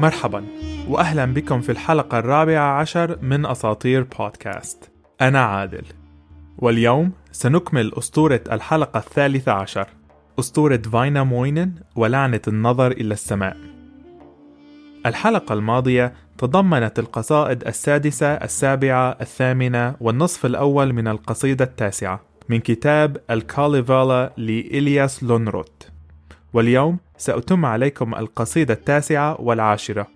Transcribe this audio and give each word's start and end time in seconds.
مرحبا 0.00 0.44
وأهلا 0.88 1.24
بكم 1.24 1.60
في 1.60 1.72
الحلقة 1.72 2.18
الرابعة 2.18 2.80
عشر 2.80 3.18
من 3.22 3.46
أساطير 3.46 4.06
بودكاست. 4.18 4.90
أنا 5.20 5.40
عادل. 5.40 5.84
واليوم 6.58 7.12
سنكمل 7.32 7.92
أسطورة 7.98 8.40
الحلقة 8.52 8.98
الثالثة 8.98 9.52
عشر 9.52 9.86
أسطورة 10.38 10.76
فاينا 10.76 11.22
موينن 11.22 11.72
ولعنة 11.96 12.40
النظر 12.48 12.90
إلى 12.90 13.14
السماء. 13.14 13.56
الحلقة 15.06 15.52
الماضية 15.52 16.14
تضمنت 16.38 16.98
القصائد 16.98 17.66
السادسة 17.66 18.26
السابعة 18.26 19.16
الثامنة 19.20 19.96
والنصف 20.00 20.46
الأول 20.46 20.92
من 20.92 21.08
القصيدة 21.08 21.64
التاسعة 21.64 22.20
من 22.48 22.60
كتاب 22.60 23.16
الكاليفالا 23.30 24.32
لإلياس 24.36 25.24
لونروت. 25.24 25.89
واليوم 26.52 26.98
سأتم 27.16 27.64
عليكم 27.64 28.14
القصيدة 28.14 28.74
التاسعة 28.74 29.40
والعاشرة 29.40 30.06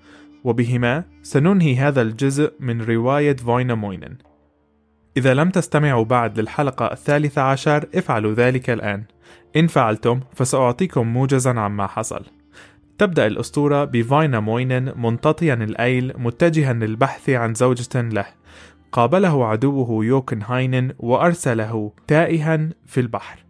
وبهما 0.45 1.05
سننهي 1.23 1.77
هذا 1.77 2.03
الجزء 2.03 2.53
من 2.61 2.83
رواية 2.83 3.37
موينن. 3.47 4.17
إذا 5.17 5.35
لم 5.35 5.51
تستمعوا 5.51 6.05
بعد 6.05 6.41
للحلقة 6.41 6.93
الثالثة 6.93 7.43
عشر 7.43 7.87
افعلوا 7.95 8.35
ذلك 8.35 8.71
الآن. 8.71 9.05
إن 9.57 9.67
فعلتم 9.67 10.21
فسأعطيكم 10.35 11.07
موجزا 11.07 11.51
عما 11.51 11.87
حصل. 11.87 12.25
تبدأ 12.99 13.27
الأسطورة 13.27 13.85
بفاينا 13.85 14.41
موينن 14.41 14.93
منتطيا 14.97 15.55
الأيل 15.55 16.13
متجها 16.17 16.73
للبحث 16.73 17.31
عن 17.31 17.55
زوجة 17.55 18.01
له. 18.01 18.27
قابله 18.93 19.47
عدوه 19.47 20.05
يوكن 20.05 20.43
هاينن 20.43 20.93
وأرسله 20.99 21.93
تائها 22.07 22.69
في 22.87 23.01
البحر. 23.01 23.44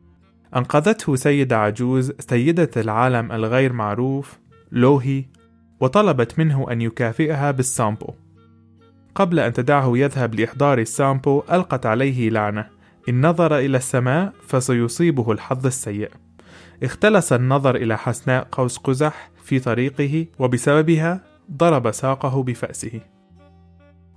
أنقذته 0.56 1.16
سيدة 1.16 1.58
عجوز 1.58 2.12
سيدة 2.18 2.70
العالم 2.76 3.32
الغير 3.32 3.72
معروف 3.72 4.38
لوهي 4.72 5.24
وطلبت 5.80 6.38
منه 6.38 6.72
أن 6.72 6.80
يكافئها 6.80 7.50
بالسامبو. 7.50 8.14
قبل 9.14 9.38
أن 9.38 9.52
تدعه 9.52 9.98
يذهب 9.98 10.34
لإحضار 10.34 10.78
السامبو 10.78 11.42
ألقت 11.52 11.86
عليه 11.86 12.30
لعنة. 12.30 12.66
إن 13.08 13.26
نظر 13.26 13.58
إلى 13.58 13.76
السماء 13.76 14.32
فسيصيبه 14.46 15.32
الحظ 15.32 15.66
السيء. 15.66 16.10
اختلس 16.82 17.32
النظر 17.32 17.76
إلى 17.76 17.98
حسناء 17.98 18.48
قوس 18.52 18.78
قزح 18.78 19.30
في 19.44 19.58
طريقه 19.58 20.26
وبسببها 20.38 21.20
ضرب 21.52 21.90
ساقه 21.90 22.42
بفأسه. 22.42 23.00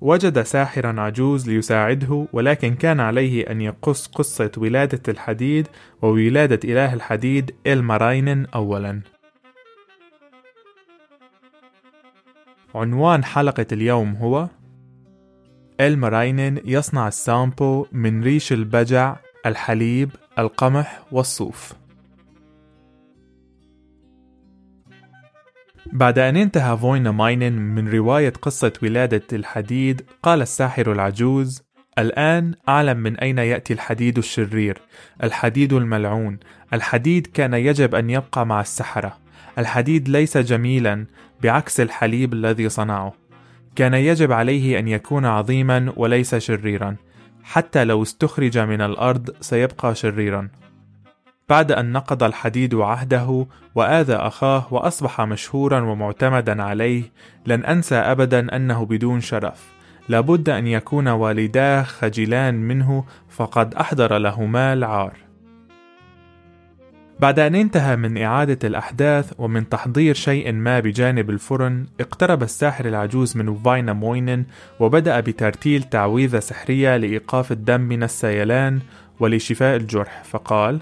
وجد 0.01 0.41
ساحرا 0.41 1.01
عجوز 1.01 1.49
ليساعده 1.49 2.27
ولكن 2.33 2.75
كان 2.75 2.99
عليه 2.99 3.51
أن 3.51 3.61
يقص 3.61 4.07
قصة 4.07 4.51
ولادة 4.57 5.01
الحديد 5.07 5.67
وولادة 6.01 6.59
إله 6.63 6.93
الحديد 6.93 7.55
إلماراينن 7.67 8.45
أولا. 8.45 9.01
عنوان 12.75 13.23
حلقة 13.23 13.65
اليوم 13.71 14.15
هو 14.15 14.47
إلماراينن 15.79 16.61
يصنع 16.65 17.07
السامبو 17.07 17.85
من 17.91 18.23
ريش 18.23 18.53
البجع 18.53 19.15
الحليب 19.45 20.09
القمح 20.39 21.01
والصوف. 21.11 21.73
بعد 25.93 26.19
أن 26.19 26.37
انتهى 26.37 26.77
فوينا 26.77 27.11
ماينن 27.11 27.53
من 27.53 27.89
رواية 27.89 28.33
قصة 28.41 28.73
ولادة 28.83 29.23
الحديد 29.33 30.01
قال 30.23 30.41
الساحر 30.41 30.91
العجوز 30.91 31.63
الآن 31.99 32.53
أعلم 32.69 32.97
من 32.97 33.17
أين 33.17 33.37
يأتي 33.37 33.73
الحديد 33.73 34.17
الشرير 34.17 34.81
الحديد 35.23 35.73
الملعون. 35.73 36.39
الحديد 36.73 37.27
كان 37.27 37.53
يجب 37.53 37.95
أن 37.95 38.09
يبقى 38.09 38.45
مع 38.45 38.61
السحرة. 38.61 39.17
الحديد 39.57 40.09
ليس 40.09 40.37
جميلا 40.37 41.05
بعكس 41.43 41.79
الحليب 41.79 42.33
الذي 42.33 42.69
صنعه. 42.69 43.13
كان 43.75 43.93
يجب 43.93 44.31
عليه 44.31 44.79
أن 44.79 44.87
يكون 44.87 45.25
عظيما 45.25 45.93
وليس 45.95 46.35
شريرا. 46.35 46.95
حتى 47.43 47.83
لو 47.83 48.01
استخرج 48.01 48.57
من 48.57 48.81
الأرض 48.81 49.29
سيبقى 49.41 49.95
شريرا. 49.95 50.49
بعد 51.49 51.71
أن 51.71 51.91
نقض 51.91 52.23
الحديد 52.23 52.75
عهده 52.75 53.47
وآذى 53.75 54.15
أخاه 54.15 54.73
وأصبح 54.73 55.21
مشهورا 55.21 55.81
ومعتمدا 55.81 56.63
عليه 56.63 57.03
لن 57.45 57.65
أنسى 57.65 57.95
أبدا 57.95 58.55
أنه 58.55 58.85
بدون 58.85 59.21
شرف. 59.21 59.67
لابد 60.09 60.49
أن 60.49 60.67
يكون 60.67 61.07
والداه 61.07 61.83
خجلان 61.83 62.55
منه 62.55 63.03
فقد 63.29 63.73
أحضر 63.73 64.17
لهما 64.17 64.73
العار. 64.73 65.13
بعد 67.19 67.39
أن 67.39 67.55
انتهى 67.55 67.95
من 67.95 68.17
إعادة 68.17 68.67
الأحداث 68.67 69.33
ومن 69.37 69.69
تحضير 69.69 70.13
شيء 70.13 70.51
ما 70.51 70.79
بجانب 70.79 71.29
الفرن 71.29 71.85
اقترب 71.99 72.43
الساحر 72.43 72.85
العجوز 72.85 73.37
من 73.37 73.55
فاينا 73.55 73.93
موينن 73.93 74.45
وبدأ 74.79 75.19
بترتيل 75.19 75.83
تعويذة 75.83 76.39
سحرية 76.39 76.97
لإيقاف 76.97 77.51
الدم 77.51 77.81
من 77.81 78.03
السيلان 78.03 78.79
ولشفاء 79.19 79.75
الجرح 79.75 80.23
فقال 80.23 80.79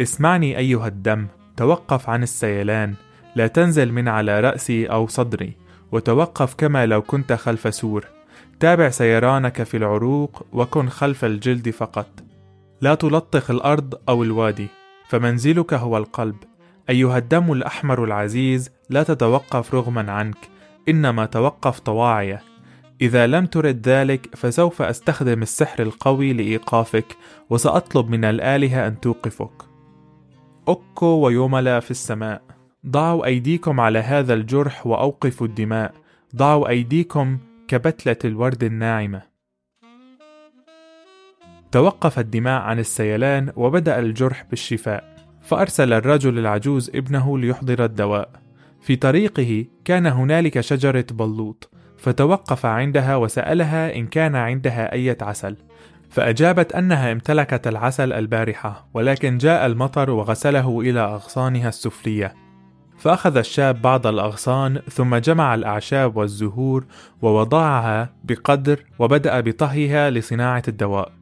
اسمعني 0.00 0.58
أيها 0.58 0.86
الدم 0.86 1.26
توقف 1.56 2.08
عن 2.08 2.22
السيلان 2.22 2.94
لا 3.36 3.46
تنزل 3.46 3.92
من 3.92 4.08
على 4.08 4.40
رأسي 4.40 4.86
أو 4.86 5.06
صدري 5.06 5.56
وتوقف 5.92 6.54
كما 6.54 6.86
لو 6.86 7.02
كنت 7.02 7.32
خلف 7.32 7.74
سور. 7.74 8.04
تابع 8.60 8.88
سريانك 8.88 9.62
في 9.62 9.76
العروق 9.76 10.46
وكن 10.52 10.88
خلف 10.88 11.24
الجلد 11.24 11.70
فقط. 11.70 12.08
لا 12.80 12.94
تلطخ 12.94 13.50
الأرض 13.50 13.94
أو 14.08 14.22
الوادي 14.22 14.68
فمنزلك 15.08 15.74
هو 15.74 15.96
القلب. 15.96 16.36
أيها 16.90 17.18
الدم 17.18 17.52
الأحمر 17.52 18.04
العزيز 18.04 18.70
لا 18.90 19.02
تتوقف 19.02 19.74
رغما 19.74 20.12
عنك 20.12 20.38
إنما 20.88 21.26
توقف 21.26 21.80
طواعية. 21.80 22.42
إذا 23.00 23.26
لم 23.26 23.46
ترد 23.46 23.88
ذلك 23.88 24.36
فسوف 24.36 24.82
أستخدم 24.82 25.42
السحر 25.42 25.82
القوي 25.82 26.32
لإيقافك 26.32 27.16
وسأطلب 27.50 28.10
من 28.10 28.24
الآلهة 28.24 28.86
أن 28.86 29.00
توقفك. 29.00 29.71
أكو 30.68 31.06
ويوملا 31.06 31.80
في 31.80 31.90
السماء. 31.90 32.42
ضعوا 32.86 33.24
أيديكم 33.26 33.80
على 33.80 33.98
هذا 33.98 34.34
الجرح 34.34 34.86
وأوقفوا 34.86 35.46
الدماء. 35.46 35.94
ضعوا 36.36 36.68
أيديكم 36.68 37.38
كبتلة 37.68 38.16
الورد 38.24 38.64
الناعمة. 38.64 39.22
توقف 41.72 42.18
الدماء 42.18 42.62
عن 42.62 42.78
السيلان 42.78 43.52
وبدأ 43.56 43.98
الجرح 43.98 44.46
بالشفاء. 44.50 45.16
فأرسل 45.42 45.92
الرجل 45.92 46.38
العجوز 46.38 46.90
ابنه 46.94 47.38
ليحضر 47.38 47.84
الدواء. 47.84 48.30
في 48.80 48.96
طريقه 48.96 49.64
كان 49.84 50.06
هنالك 50.06 50.60
شجرة 50.60 51.06
بلوط. 51.10 51.70
فتوقف 51.98 52.66
عندها 52.66 53.16
وسألها 53.16 53.96
إن 53.96 54.06
كان 54.06 54.36
عندها 54.36 54.92
أية 54.92 55.18
عسل. 55.20 55.56
فأجابت 56.12 56.72
أنها 56.72 57.12
امتلكت 57.12 57.66
العسل 57.66 58.12
البارحة 58.12 58.88
ولكن 58.94 59.38
جاء 59.38 59.66
المطر 59.66 60.10
وغسله 60.10 60.80
إلى 60.80 61.00
أغصانها 61.00 61.68
السفلية. 61.68 62.34
فأخذ 62.98 63.36
الشاب 63.36 63.82
بعض 63.82 64.06
الأغصان 64.06 64.80
ثم 64.90 65.16
جمع 65.16 65.54
الأعشاب 65.54 66.16
والزهور 66.16 66.84
ووضعها 67.22 68.14
بقدر 68.24 68.84
وبدأ 68.98 69.40
بطهيها 69.40 70.10
لصناعة 70.10 70.62
الدواء. 70.68 71.12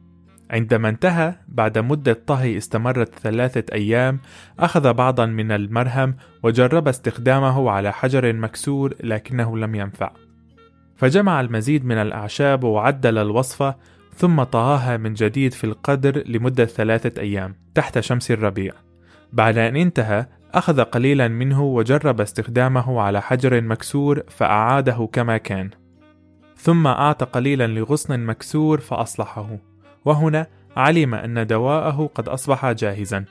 عندما 0.51 0.89
انتهى 0.89 1.35
بعد 1.47 1.77
مدة 1.77 2.13
طهي 2.27 2.57
استمرت 2.57 3.15
ثلاثة 3.19 3.73
أيام 3.73 4.19
أخذ 4.59 4.93
بعضا 4.93 5.25
من 5.25 5.51
المرهم 5.51 6.15
وجرب 6.43 6.87
استخدامه 6.87 7.71
على 7.71 7.93
حجر 7.93 8.33
مكسور 8.33 8.93
لكنه 9.03 9.57
لم 9.57 9.75
ينفع. 9.75 10.11
فجمع 10.95 11.41
المزيد 11.41 11.85
من 11.85 11.97
الأعشاب 11.97 12.63
وعدل 12.63 13.17
الوصفة 13.17 13.75
ثم 14.15 14.43
طهاها 14.43 14.97
من 14.97 15.13
جديد 15.13 15.53
في 15.53 15.63
القدر 15.63 16.23
لمدة 16.27 16.65
ثلاثة 16.65 17.21
أيام 17.21 17.55
تحت 17.75 17.99
شمس 17.99 18.31
الربيع. 18.31 18.73
بعد 19.33 19.57
أن 19.57 19.75
انتهى 19.75 20.25
أخذ 20.53 20.81
قليلا 20.81 21.27
منه 21.27 21.63
وجرب 21.63 22.21
استخدامه 22.21 23.01
على 23.01 23.21
حجر 23.21 23.61
مكسور 23.61 24.23
فأعاده 24.29 25.09
كما 25.13 25.37
كان. 25.37 25.69
ثم 26.57 26.87
أعطى 26.87 27.25
قليلا 27.25 27.67
لغصن 27.67 28.19
مكسور 28.19 28.79
فأصلحه. 28.79 29.57
وهنا 30.05 30.47
علم 30.77 31.15
أن 31.15 31.47
دواءه 31.47 32.09
قد 32.15 32.29
أصبح 32.29 32.71
جاهزا. 32.71 33.25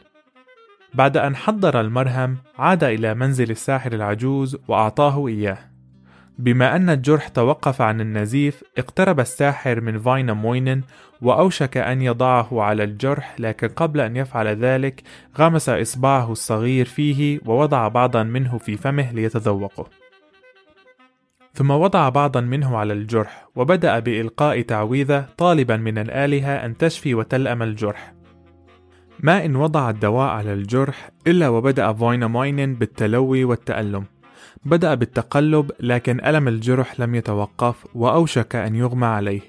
بعد 0.95 1.17
أن 1.17 1.37
حضر 1.37 1.81
المرهم 1.81 2.37
عاد 2.59 2.85
إلى 2.85 3.15
منزل 3.15 3.51
الساحر 3.51 3.93
العجوز 3.93 4.57
وأعطاه 4.69 5.29
إياه. 5.29 5.70
بما 6.41 6.77
أن 6.77 6.91
الجرح 6.91 7.29
توقف 7.29 7.83
عن 7.83 8.01
النزيف 8.01 8.65
اقترب 8.79 9.21
الساحر 9.21 9.81
من 9.81 9.99
فاينا 9.99 10.33
موينن 10.33 10.83
وأوشك 11.23 11.77
أن 11.77 12.03
يضعه 12.03 12.63
على 12.63 12.85
الجرح 12.85 13.37
لكن 13.39 13.69
قبل 13.69 14.01
أن 14.01 14.17
يفعل 14.17 14.47
ذلك 14.47 15.03
غمس 15.39 15.69
إصبعه 15.69 16.33
الصغير 16.33 16.87
فيه 16.87 17.41
ووضع 17.47 17.89
بعضا 17.89 18.23
منه 18.23 18.59
في 18.59 18.77
فمه 18.77 19.13
ليتذوقه. 19.13 19.87
ثم 21.55 21.71
وضع 21.71 22.09
بعضا 22.09 22.41
منه 22.41 22.79
على 22.79 22.93
الجرح 22.93 23.49
وبدأ 23.57 23.99
بإلقاء 23.99 24.61
تعويذة 24.61 25.27
طالبا 25.39 25.77
من 25.77 25.99
الآلهة 25.99 26.65
أن 26.65 26.77
تشفي 26.77 27.15
وتلأم 27.15 27.63
الجرح. 27.63 28.15
ما 29.21 29.45
إن 29.45 29.57
وضع 29.57 29.91
الدواء 29.91 30.29
على 30.29 30.53
الجرح 30.53 31.11
إلا 31.27 31.49
وبدأ 31.49 31.93
فاينا 31.93 32.27
موينن 32.27 32.75
بالتلوي 32.75 33.45
والتألم. 33.45 34.05
بدأ 34.65 34.95
بالتقلب 34.95 35.71
لكن 35.81 36.25
ألم 36.25 36.49
الجرح 36.49 37.01
لم 37.01 37.15
يتوقف 37.15 37.87
وأوشك 37.95 38.57
أن 38.57 38.75
يغمى 38.75 39.07
عليه. 39.07 39.41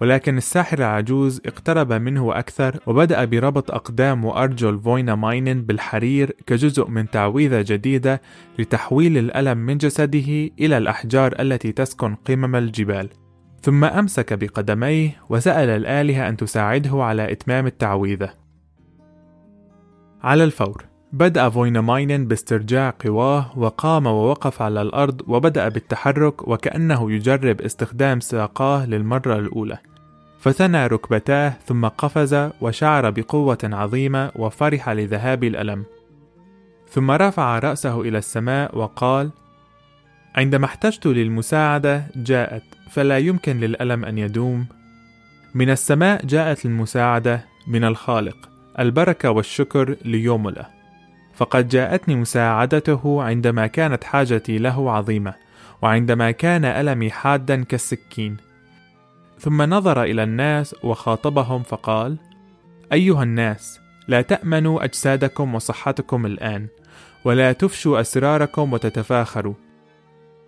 ولكن 0.00 0.36
الساحر 0.36 0.78
العجوز 0.78 1.40
اقترب 1.46 1.92
منه 1.92 2.38
أكثر 2.38 2.80
وبدأ 2.86 3.24
بربط 3.24 3.70
أقدام 3.70 4.24
وأرجل 4.24 4.80
فوينا 4.80 5.14
ماينن 5.14 5.62
بالحرير 5.62 6.36
كجزء 6.46 6.88
من 6.88 7.10
تعويذة 7.10 7.64
جديدة 7.68 8.22
لتحويل 8.58 9.18
الألم 9.18 9.58
من 9.58 9.78
جسده 9.78 10.50
إلى 10.60 10.78
الأحجار 10.78 11.34
التي 11.40 11.72
تسكن 11.72 12.14
قمم 12.14 12.56
الجبال. 12.56 13.08
ثم 13.62 13.84
أمسك 13.84 14.32
بقدميه 14.32 15.10
وسأل 15.28 15.68
الآلهة 15.68 16.28
أن 16.28 16.36
تساعده 16.36 17.02
على 17.04 17.32
إتمام 17.32 17.66
التعويذة. 17.66 18.30
على 20.22 20.44
الفور. 20.44 20.87
بدأ 21.12 21.48
فويناماينن 21.48 22.24
باسترجاع 22.26 22.94
قواه 23.04 23.58
وقام 23.58 24.06
ووقف 24.06 24.62
على 24.62 24.82
الأرض 24.82 25.22
وبدأ 25.26 25.68
بالتحرك 25.68 26.48
وكأنه 26.48 27.12
يجرب 27.12 27.60
استخدام 27.60 28.20
ساقاه 28.20 28.86
للمرة 28.86 29.38
الأولى. 29.38 29.78
فثنى 30.38 30.86
ركبتاه 30.86 31.52
ثم 31.66 31.86
قفز 31.86 32.50
وشعر 32.60 33.10
بقوة 33.10 33.58
عظيمة 33.64 34.30
وفرح 34.36 34.88
لذهاب 34.88 35.44
الألم. 35.44 35.84
ثم 36.90 37.10
رفع 37.10 37.58
رأسه 37.58 38.00
إلى 38.00 38.18
السماء 38.18 38.78
وقال 38.78 39.30
عندما 40.34 40.64
احتجت 40.64 41.06
للمساعدة 41.06 42.06
جاءت 42.16 42.62
فلا 42.90 43.18
يمكن 43.18 43.60
للألم 43.60 44.04
أن 44.04 44.18
يدوم. 44.18 44.66
من 45.54 45.70
السماء 45.70 46.26
جاءت 46.26 46.66
المساعدة 46.66 47.44
من 47.66 47.84
الخالق. 47.84 48.36
البركة 48.78 49.30
والشكر 49.30 49.96
ليوملا 50.04 50.77
فقد 51.38 51.68
جاءتني 51.68 52.14
مساعدته 52.14 53.22
عندما 53.22 53.66
كانت 53.66 54.04
حاجتي 54.04 54.58
له 54.58 54.92
عظيمة 54.92 55.34
وعندما 55.82 56.30
كان 56.30 56.64
ألمي 56.64 57.10
حادا 57.10 57.64
كالسكين. 57.64 58.36
ثم 59.38 59.62
نظر 59.62 60.02
إلى 60.02 60.22
الناس 60.22 60.74
وخاطبهم 60.84 61.62
فقال 61.62 62.16
أيها 62.92 63.22
الناس 63.22 63.80
لا 64.08 64.22
تأمنوا 64.22 64.84
أجسادكم 64.84 65.54
وصحتكم 65.54 66.26
الآن 66.26 66.66
ولا 67.24 67.52
تفشوا 67.52 68.00
أسراركم 68.00 68.72
وتتفاخروا. 68.72 69.54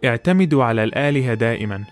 اعتمدوا 0.04 0.64
على 0.64 0.84
الآلهة 0.84 1.34
دائما. 1.34 1.84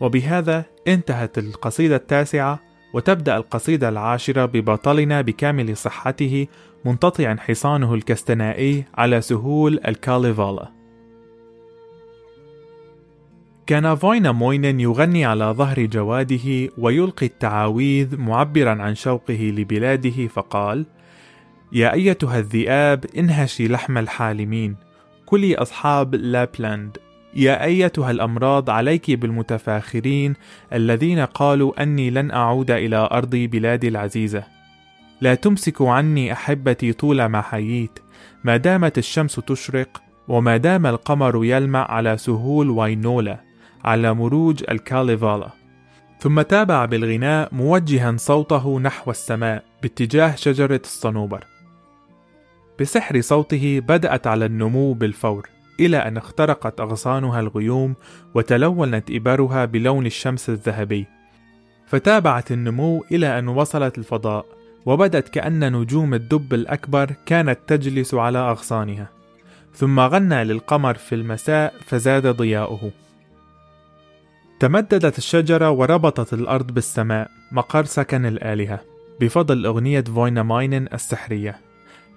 وبهذا 0.00 0.64
انتهت 0.88 1.38
القصيدة 1.38 1.96
التاسعة 1.96 2.67
وتبدأ 2.92 3.36
القصيدة 3.36 3.88
العاشرة 3.88 4.46
ببطلنا 4.46 5.20
بكامل 5.20 5.76
صحته 5.76 6.46
منتطعا 6.84 7.36
حصانه 7.40 7.94
الكستنائي 7.94 8.84
على 8.94 9.20
سهول 9.20 9.80
الكاليفالا. 9.88 10.68
كان 13.66 13.94
فوينا 13.94 14.32
موينن 14.32 14.80
يغني 14.80 15.24
على 15.24 15.44
ظهر 15.44 15.84
جواده 15.84 16.70
ويلقي 16.78 17.26
التعاويذ 17.26 18.16
معبرا 18.16 18.82
عن 18.82 18.94
شوقه 18.94 19.52
لبلاده 19.56 20.26
فقال 20.26 20.86
يا 21.72 21.92
أيتها 21.92 22.38
الذئاب 22.38 23.04
انهشي 23.16 23.68
لحم 23.68 23.98
الحالمين 23.98 24.76
كلي 25.26 25.56
أصحاب 25.56 26.14
لابلاند. 26.14 26.98
يا 27.34 27.64
أيتها 27.64 28.10
الأمراض 28.10 28.70
عليك 28.70 29.10
بالمتفاخرين 29.10 30.34
الذين 30.72 31.20
قالوا 31.20 31.82
أني 31.82 32.10
لن 32.10 32.30
أعود 32.30 32.70
إلى 32.70 33.08
ارضي 33.12 33.46
بلادي 33.46 33.88
العزيزة. 33.88 34.44
لا 35.20 35.34
تمسكوا 35.34 35.90
عني 35.90 36.32
أحبتي 36.32 36.92
طول 36.92 37.24
ما 37.24 37.42
حييت. 37.42 37.98
ما 38.44 38.56
دامت 38.56 38.98
الشمس 38.98 39.34
تشرق 39.34 40.02
وما 40.28 40.56
دام 40.56 40.86
القمر 40.86 41.44
يلمع 41.44 41.90
على 41.90 42.16
سهول 42.16 42.70
واينولا 42.70 43.40
على 43.84 44.14
مروج 44.14 44.64
الكاليفالا. 44.70 45.50
ثم 46.20 46.42
تابع 46.42 46.84
بالغناء 46.84 47.48
موجها 47.54 48.16
صوته 48.16 48.80
نحو 48.80 49.10
السماء 49.10 49.64
باتجاه 49.82 50.34
شجرة 50.34 50.80
الصنوبر. 50.84 51.44
بسحر 52.80 53.20
صوته 53.20 53.80
بدأت 53.88 54.26
على 54.26 54.46
النمو 54.46 54.92
بالفور. 54.92 55.48
إلى 55.80 55.96
أن 55.96 56.16
اخترقت 56.16 56.80
أغصانها 56.80 57.40
الغيوم 57.40 57.94
وتلونت 58.34 59.10
إبرها 59.10 59.64
بلون 59.64 60.06
الشمس 60.06 60.48
الذهبي. 60.48 61.06
فتابعت 61.86 62.52
النمو 62.52 63.04
إلى 63.12 63.38
أن 63.38 63.48
وصلت 63.48 63.98
الفضاء 63.98 64.46
وبدت 64.86 65.28
كأن 65.28 65.72
نجوم 65.72 66.14
الدب 66.14 66.54
الأكبر 66.54 67.12
كانت 67.26 67.58
تجلس 67.66 68.14
على 68.14 68.38
أغصانها. 68.38 69.08
ثم 69.74 70.00
غنى 70.00 70.44
للقمر 70.44 70.94
في 70.94 71.14
المساء 71.14 71.74
فزاد 71.86 72.26
ضياؤه. 72.26 72.90
تمددت 74.60 75.18
الشجرة 75.18 75.70
وربطت 75.70 76.32
الأرض 76.32 76.72
بالسماء 76.72 77.30
مقر 77.52 77.84
سكن 77.84 78.26
الآلهة 78.26 78.80
بفضل 79.20 79.66
أغنية 79.66 80.00
فوينا 80.00 80.42
ماينن 80.42 80.88
السحرية. 80.94 81.67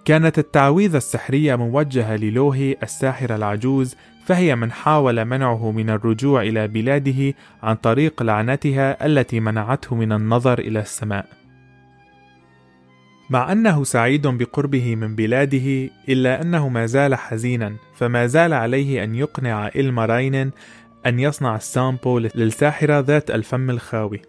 كانت 0.06 0.40
التعويذة 0.40 0.98
السحرية 0.98 1.56
موجهة 1.56 2.16
للوهي 2.16 2.76
الساحر 2.84 3.36
العجوز 3.36 3.96
فهي 4.26 4.56
من 4.56 4.72
حاول 4.72 5.26
منعه 5.26 5.72
من 5.72 5.90
الرجوع 5.90 6.42
إلى 6.42 6.68
بلاده 6.68 7.34
عن 7.64 7.76
طريق 7.76 8.24
لعنتها 8.24 9.06
التي 9.06 9.40
منعته 9.40 9.96
من 9.96 10.12
النظر 10.12 10.60
إلى 10.60 10.80
السماء. 10.80 11.26
مع 13.30 13.52
أنه 13.52 13.84
سعيد 13.84 14.28
بقربه 14.28 14.96
من 14.96 15.16
بلاده 15.16 15.90
إلا 16.10 16.42
أنه 16.42 16.70
ما 16.70 16.86
زال 16.86 17.16
حزينا 17.16 17.76
فما 17.96 18.28
زال 18.28 18.54
عليه 18.54 19.04
أن 19.04 19.16
يقنع 19.16 19.68
إلماراينن 19.68 20.52
أن 21.06 21.20
يصنع 21.20 21.56
السامبو 21.56 22.20
للساحرة 22.20 23.00
ذات 23.00 23.32
الفم 23.32 23.70
الخاوي 23.70 24.22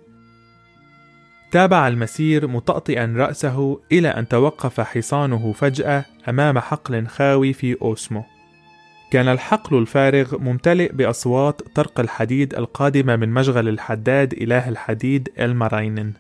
تابع 1.53 1.89
المسير 1.89 2.49
مطأطئا 2.49 3.15
رأسه 3.17 3.81
إلى 3.93 4.09
أن 4.09 4.29
توقف 4.29 4.81
حصانه 4.81 5.53
فجأة 5.53 6.05
أمام 6.29 6.59
حقل 6.59 7.07
خاوي 7.07 7.53
في 7.53 7.77
أوسمو. 7.83 8.25
كان 9.11 9.29
الحقل 9.29 9.79
الفارغ 9.79 10.39
ممتلئ 10.39 10.93
بأصوات 10.93 11.63
طرق 11.75 12.01
الحديد 12.01 12.55
القادمة 12.55 13.17
من 13.17 13.29
مشغل 13.29 13.69
الحداد 13.69 14.33
إله 14.33 14.69
الحديد 14.69 15.29
المراينن. 15.41 16.13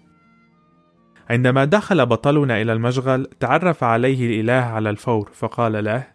عندما 1.31 1.65
دخل 1.65 2.07
بطلنا 2.07 2.63
إلى 2.63 2.73
المشغل 2.73 3.27
تعرف 3.41 3.85
عليه 3.85 4.27
الإله 4.27 4.63
على 4.65 4.91
الفور 4.91 5.31
فقال 5.35 5.85
له: 5.85 6.07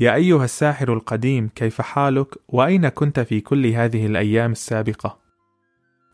يا 0.00 0.14
أيها 0.14 0.44
الساحر 0.44 0.92
القديم 0.92 1.50
كيف 1.54 1.80
حالك 1.80 2.34
وأين 2.48 2.88
كنت 2.88 3.20
في 3.20 3.40
كل 3.40 3.66
هذه 3.66 4.06
الأيام 4.06 4.52
السابقة؟ 4.52 5.18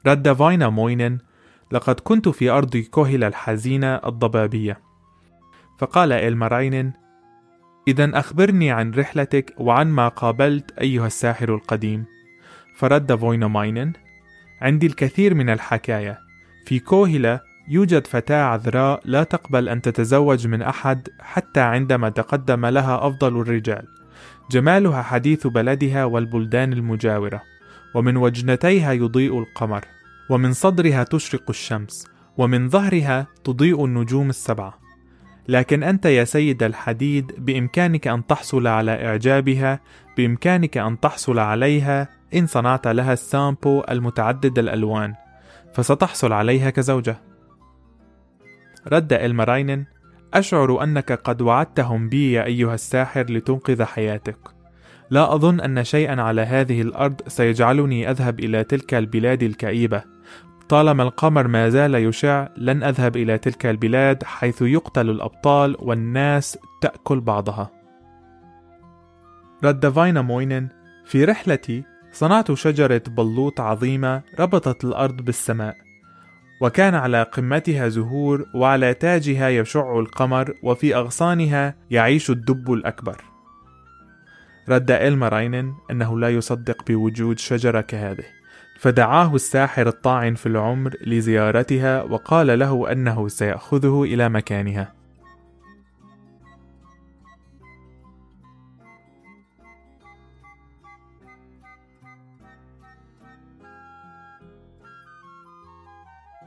رد 0.06 0.32
فاينا 0.32 0.68
موينن 0.68 1.18
لقد 1.72 2.00
كنت 2.00 2.28
في 2.28 2.50
أرض 2.50 2.76
كوهلا 2.76 3.26
الحزينة 3.26 3.94
الضبابية. 3.94 4.80
فقال 5.78 6.12
إلمراينن 6.12 6.92
إذا 7.88 8.18
أخبرني 8.18 8.70
عن 8.70 8.90
رحلتك 8.90 9.54
وعن 9.58 9.86
ما 9.86 10.08
قابلت 10.08 10.78
أيها 10.78 11.06
الساحر 11.06 11.54
القديم. 11.54 12.04
فرد 12.76 13.14
فوينوماينن 13.14 13.92
عندي 14.60 14.86
الكثير 14.86 15.34
من 15.34 15.50
الحكاية. 15.50 16.18
في 16.66 16.78
كوهلا 16.78 17.40
يوجد 17.68 18.06
فتاة 18.06 18.42
عذراء 18.42 19.00
لا 19.04 19.22
تقبل 19.22 19.68
أن 19.68 19.82
تتزوج 19.82 20.46
من 20.46 20.62
أحد 20.62 21.08
حتى 21.20 21.60
عندما 21.60 22.08
تقدم 22.08 22.66
لها 22.66 23.06
أفضل 23.06 23.40
الرجال. 23.40 23.86
جمالها 24.50 25.02
حديث 25.02 25.46
بلدها 25.46 26.04
والبلدان 26.04 26.72
المجاورة 26.72 27.42
ومن 27.94 28.16
وجنتيها 28.16 28.92
يضيء 28.92 29.38
القمر. 29.38 29.84
ومن 30.30 30.52
صدرها 30.52 31.02
تشرق 31.04 31.44
الشمس 31.48 32.06
ومن 32.38 32.68
ظهرها 32.68 33.26
تضيء 33.44 33.84
النجوم 33.84 34.28
السبعة. 34.30 34.78
لكن 35.48 35.82
أنت 35.82 36.06
يا 36.06 36.24
سيد 36.24 36.62
الحديد 36.62 37.32
بإمكانك 37.38 38.08
أن 38.08 38.26
تحصل 38.26 38.66
على 38.66 39.06
إعجابها 39.06 39.80
بإمكانك 40.16 40.78
أن 40.78 41.00
تحصل 41.00 41.38
عليها 41.38 42.08
إن 42.34 42.46
صنعت 42.46 42.88
لها 42.88 43.12
السامبو 43.12 43.82
المتعدد 43.90 44.58
الألوان. 44.58 45.14
فستحصل 45.74 46.32
عليها 46.32 46.70
كزوجة. 46.70 47.20
رد 48.88 49.12
إلمراينن 49.12 49.84
أشعر 50.34 50.82
أنك 50.82 51.12
قد 51.12 51.42
وعدتهم 51.42 52.08
بي 52.08 52.32
يا 52.32 52.44
أيها 52.44 52.74
الساحر 52.74 53.24
لتنقذ 53.32 53.84
حياتك. 53.84 54.38
لا 55.10 55.34
أظن 55.34 55.60
أن 55.60 55.84
شيئا 55.84 56.22
على 56.22 56.40
هذه 56.40 56.82
الأرض 56.82 57.28
سيجعلني 57.28 58.10
أذهب 58.10 58.40
إلى 58.40 58.64
تلك 58.64 58.94
البلاد 58.94 59.42
الكئيبة. 59.42 60.19
طالما 60.70 61.02
القمر 61.02 61.48
ما 61.48 61.68
زال 61.68 61.94
يشع 61.94 62.48
لن 62.56 62.82
أذهب 62.82 63.16
إلى 63.16 63.38
تلك 63.38 63.66
البلاد 63.66 64.24
حيث 64.24 64.62
يقتل 64.62 65.10
الأبطال 65.10 65.76
والناس 65.78 66.58
تأكل 66.80 67.20
بعضها. 67.20 67.70
رد 69.64 69.88
فاينا 69.88 70.22
موينن 70.22 70.68
في 71.04 71.24
رحلتي 71.24 71.84
صنعت 72.12 72.52
شجرة 72.52 73.02
بلوط 73.08 73.60
عظيمة 73.60 74.22
ربطت 74.38 74.84
الأرض 74.84 75.16
بالسماء 75.16 75.76
وكان 76.62 76.94
على 76.94 77.22
قمتها 77.22 77.88
زهور 77.88 78.46
وعلى 78.54 78.94
تاجها 78.94 79.48
يشع 79.48 79.98
القمر 79.98 80.54
وفي 80.62 80.96
أغصانها 80.96 81.74
يعيش 81.90 82.30
الدب 82.30 82.72
الأكبر. 82.72 83.24
رد 84.68 84.90
إلمراينن 84.90 85.74
أنه 85.90 86.18
لا 86.18 86.28
يصدق 86.28 86.84
بوجود 86.86 87.38
شجرة 87.38 87.80
كهذه. 87.80 88.39
فدعاه 88.80 89.34
الساحر 89.34 89.88
الطاعن 89.88 90.34
في 90.34 90.46
العمر 90.46 90.94
لزيارتها 91.06 92.02
وقال 92.02 92.58
له 92.58 92.92
أنه 92.92 93.28
سيأخذه 93.28 94.02
إلى 94.02 94.28
مكانها. 94.28 94.92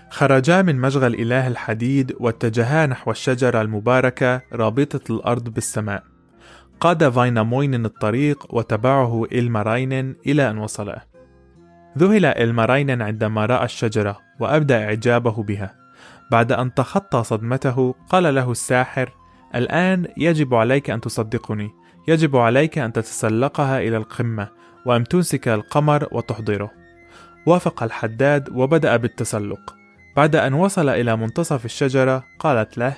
خرجا 0.10 0.62
من 0.62 0.82
مشغل 0.82 1.14
إله 1.14 1.48
الحديد 1.48 2.16
واتجها 2.20 2.86
نحو 2.86 3.12
الشجرة 3.12 3.62
المباركة 3.62 4.42
رابطة 4.54 5.14
الأرض 5.14 5.50
بالسماء. 5.50 6.04
قاد 6.80 7.10
فايناموينن 7.10 7.86
الطريق 7.86 8.56
وتبعه 8.56 9.26
إلماراينن 9.32 10.16
إلى 10.28 10.50
أن 10.50 10.58
وصلا. 10.58 11.13
ذهل 11.98 12.26
إلماراينن 12.26 13.02
عندما 13.02 13.46
رأى 13.46 13.66
الشجرة 13.66 14.20
وأبدى 14.40 14.76
إعجابه 14.76 15.44
بها. 15.44 15.76
بعد 16.32 16.52
أن 16.52 16.74
تخطى 16.74 17.24
صدمته 17.24 17.96
قال 18.10 18.36
له 18.36 18.52
الساحر 18.52 19.10
الآن 19.56 20.08
يجب 20.18 20.56
عليك 20.56 20.90
أن 20.90 21.02
تصدقني. 21.02 21.72
يجب 22.08 22.38
عليك 22.38 22.78
أن 22.78 22.94
تتسلقها 22.94 23.80
إلى 23.80 23.98
القمة 23.98 24.48
وأن 24.86 25.04
تمسك 25.04 25.48
القمر 25.48 26.08
وتحضره. 26.12 26.72
وافق 27.46 27.84
الحداد 27.84 28.50
وبدأ 28.50 28.98
بالتسلق. 28.98 29.76
بعد 30.16 30.36
أن 30.36 30.54
وصل 30.54 30.90
إلى 30.90 31.18
منتصف 31.18 31.66
الشجرة 31.66 32.24
قالت 32.40 32.78
له: 32.78 32.98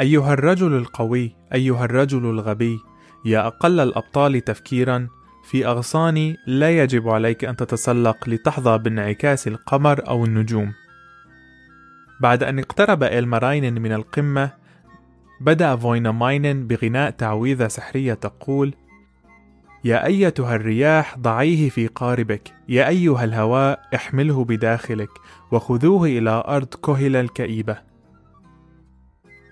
أيها 0.00 0.32
الرجل 0.32 0.76
القوي، 0.76 1.36
أيها 1.54 1.84
الرجل 1.84 2.30
الغبي، 2.30 2.78
يا 3.24 3.46
أقل 3.46 3.80
الأبطال 3.80 4.40
تفكيرًا، 4.44 5.08
في 5.44 5.66
أغصاني 5.66 6.36
لا 6.46 6.82
يجب 6.82 7.08
عليك 7.08 7.44
أن 7.44 7.56
تتسلق 7.56 8.28
لتحظى 8.28 8.78
بانعكاس 8.78 9.48
القمر 9.48 10.08
أو 10.08 10.24
النجوم. 10.24 10.72
بعد 12.20 12.42
أن 12.42 12.58
اقترب 12.58 13.02
إلمراين 13.02 13.82
من 13.82 13.92
القمة، 13.92 14.50
بدأ 15.40 15.76
فويناماينن 15.76 16.66
بغناء 16.66 17.10
تعويذة 17.10 17.68
سحرية 17.68 18.14
تقول: 18.14 18.74
يا 19.84 20.06
أيتها 20.06 20.56
الرياح 20.56 21.18
ضعيه 21.18 21.68
في 21.70 21.86
قاربك 21.86 22.52
يا 22.68 22.88
أيها 22.88 23.24
الهواء 23.24 23.82
احمله 23.94 24.44
بداخلك 24.44 25.10
وخذوه 25.52 26.08
إلى 26.08 26.44
أرض 26.46 26.66
كهل 26.66 27.16
الكئيبة 27.16 27.93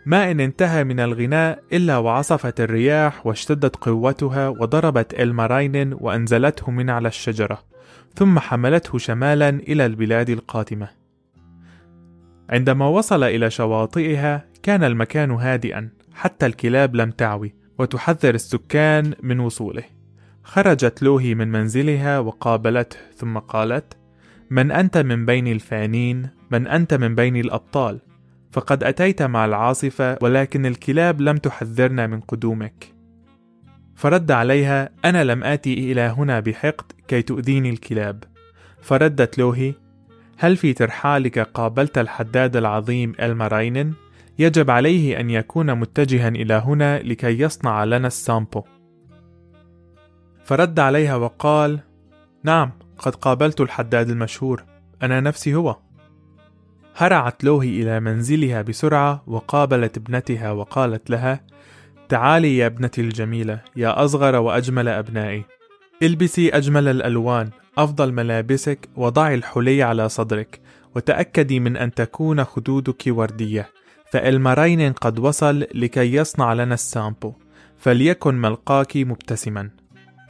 ما 0.06 0.30
إن 0.30 0.40
انتهى 0.40 0.84
من 0.84 1.00
الغناء 1.00 1.62
إلا 1.72 1.98
وعصفت 1.98 2.60
الرياح 2.60 3.26
واشتدت 3.26 3.76
قوتها 3.76 4.48
وضربت 4.48 5.20
إلماراينن 5.20 5.96
وأنزلته 6.00 6.70
من 6.70 6.90
على 6.90 7.08
الشجرة 7.08 7.58
ثم 8.14 8.38
حملته 8.38 8.98
شمالا 8.98 9.48
إلى 9.48 9.86
البلاد 9.86 10.30
القاتمة. 10.30 10.88
عندما 12.50 12.86
وصل 12.86 13.24
إلى 13.24 13.50
شواطئها 13.50 14.44
كان 14.62 14.84
المكان 14.84 15.30
هادئا 15.30 15.88
حتى 16.14 16.46
الكلاب 16.46 16.96
لم 16.96 17.10
تعوي 17.10 17.54
وتحذر 17.78 18.34
السكان 18.34 19.14
من 19.22 19.40
وصوله. 19.40 19.84
خرجت 20.42 21.02
لوهي 21.02 21.34
من 21.34 21.48
منزلها 21.48 22.18
وقابلته 22.18 22.96
ثم 23.16 23.38
قالت 23.38 23.96
من 24.50 24.70
أنت 24.70 24.98
من 24.98 25.26
بين 25.26 25.46
الفانين؟ 25.46 26.28
من 26.50 26.66
أنت 26.66 26.94
من 26.94 27.14
بين 27.14 27.36
الأبطال؟ 27.36 28.11
فقد 28.52 28.84
أتيت 28.84 29.22
مع 29.22 29.44
العاصفة 29.44 30.18
ولكن 30.22 30.66
الكلاب 30.66 31.20
لم 31.20 31.36
تحذرنا 31.36 32.06
من 32.06 32.20
قدومك. 32.20 32.94
فرد 33.94 34.30
عليها 34.30 34.90
أنا 35.04 35.24
لم 35.24 35.44
آتي 35.44 35.92
إلى 35.92 36.00
هنا 36.00 36.40
بحقد 36.40 36.92
كي 37.08 37.22
تؤذيني 37.22 37.70
الكلاب. 37.70 38.24
فردت 38.80 39.38
لوهي 39.38 39.74
هل 40.38 40.56
في 40.56 40.72
ترحالك 40.72 41.38
قابلت 41.38 41.98
الحداد 41.98 42.56
العظيم 42.56 43.12
المراينن 43.20 43.92
يجب 44.38 44.70
عليه 44.70 45.20
أن 45.20 45.30
يكون 45.30 45.74
متجها 45.74 46.28
إلى 46.28 46.54
هنا 46.54 46.98
لكي 46.98 47.40
يصنع 47.40 47.84
لنا 47.84 48.06
السامبو. 48.06 48.62
فرد 50.44 50.80
عليها 50.80 51.16
وقال 51.16 51.80
نعم 52.44 52.70
قد 52.98 53.14
قابلت 53.14 53.60
الحداد 53.60 54.10
المشهور. 54.10 54.64
أنا 55.02 55.20
نفسي 55.20 55.54
هو. 55.54 55.76
هرعت 56.96 57.44
لوهي 57.44 57.82
إلى 57.82 58.00
منزلها 58.00 58.62
بسرعة 58.62 59.22
وقابلت 59.26 59.96
ابنتها 59.96 60.50
وقالت 60.50 61.10
لها 61.10 61.40
تعالي 62.08 62.56
يا 62.56 62.66
ابنتي 62.66 63.00
الجميلة 63.00 63.60
يا 63.76 64.04
أصغر 64.04 64.36
وأجمل 64.36 64.88
أبنائي. 64.88 65.44
البسي 66.02 66.48
أجمل 66.48 66.88
الألوان 66.88 67.50
أفضل 67.78 68.12
ملابسك 68.12 68.88
وضعي 68.96 69.34
الحلي 69.34 69.82
على 69.82 70.08
صدرك 70.08 70.60
وتأكدي 70.94 71.60
من 71.60 71.76
أن 71.76 71.94
تكون 71.94 72.44
خدودك 72.44 73.02
وردية. 73.06 73.68
فالمرين 74.10 74.92
قد 74.92 75.18
وصل 75.18 75.66
لكي 75.74 76.14
يصنع 76.14 76.52
لنا 76.52 76.74
السامبو 76.74 77.32
فليكن 77.78 78.34
ملقاك 78.34 78.96
مبتسما. 78.96 79.70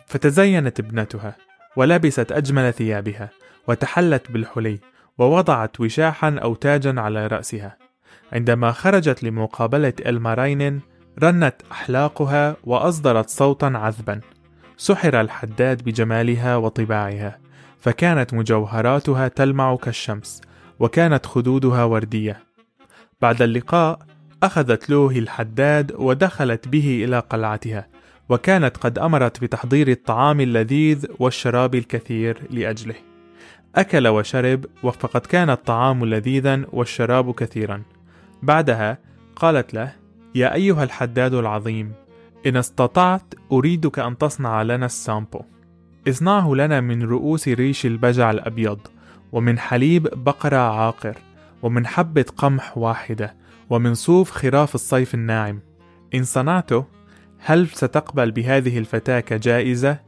فتزينت 0.06 0.80
ابنتها 0.80 1.36
ولبست 1.76 2.32
أجمل 2.32 2.72
ثيابها 2.72 3.30
وتحلت 3.68 4.30
بالحلي. 4.30 4.91
ووضعت 5.18 5.80
وشاحا 5.80 6.38
أو 6.42 6.54
تاجا 6.54 7.00
على 7.00 7.26
رأسها. 7.26 7.76
عندما 8.32 8.72
خرجت 8.72 9.22
لمقابلة 9.22 9.92
الماراينن 10.06 10.80
رنت 11.22 11.54
أحلاقها 11.72 12.56
وأصدرت 12.64 13.30
صوتا 13.30 13.72
عذبا. 13.74 14.20
سحر 14.76 15.20
الحداد 15.20 15.82
بجمالها 15.82 16.56
وطباعها 16.56 17.38
فكانت 17.78 18.34
مجوهراتها 18.34 19.28
تلمع 19.28 19.76
كالشمس 19.76 20.40
وكانت 20.80 21.26
خدودها 21.26 21.84
وردية. 21.84 22.42
بعد 23.20 23.42
اللقاء 23.42 23.98
أخذت 24.42 24.90
لوهي 24.90 25.18
الحداد 25.18 25.92
ودخلت 25.92 26.68
به 26.68 27.04
إلى 27.04 27.18
قلعتها 27.18 27.88
وكانت 28.28 28.76
قد 28.76 28.98
أمرت 28.98 29.40
بتحضير 29.40 29.88
الطعام 29.88 30.40
اللذيذ 30.40 31.06
والشراب 31.18 31.74
الكثير 31.74 32.42
لأجله. 32.50 33.11
أكل 33.76 34.08
وشرب 34.08 34.66
فقد 34.82 35.20
كان 35.20 35.50
الطعام 35.50 36.04
لذيذا 36.04 36.62
والشراب 36.72 37.34
كثيرا. 37.34 37.82
بعدها 38.42 38.98
قالت 39.36 39.74
له 39.74 39.92
يا 40.34 40.54
أيها 40.54 40.84
الحداد 40.84 41.34
العظيم 41.34 41.92
إن 42.46 42.56
استطعت 42.56 43.34
أريدك 43.52 43.98
أن 43.98 44.18
تصنع 44.18 44.62
لنا 44.62 44.86
السامبو 44.86 45.40
اصنعه 46.08 46.54
لنا 46.54 46.80
من 46.80 47.02
رؤوس 47.02 47.48
ريش 47.48 47.86
البجع 47.86 48.30
الأبيض 48.30 48.78
ومن 49.32 49.58
حليب 49.58 50.24
بقرة 50.24 50.56
عاقر 50.56 51.16
ومن 51.62 51.86
حبة 51.86 52.24
قمح 52.36 52.78
واحدة 52.78 53.34
ومن 53.70 53.94
صوف 53.94 54.30
خراف 54.30 54.74
الصيف 54.74 55.14
الناعم. 55.14 55.60
إن 56.14 56.24
صنعته 56.24 56.84
هل 57.38 57.68
ستقبل 57.68 58.30
بهذه 58.30 58.78
الفتاة 58.78 59.20
كجائزة؟ 59.20 59.98